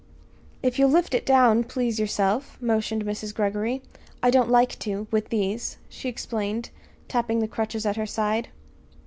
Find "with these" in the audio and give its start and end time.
5.11-5.77